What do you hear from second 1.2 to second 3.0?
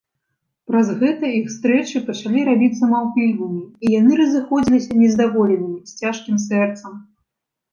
іх стрэчы пачалі рабіцца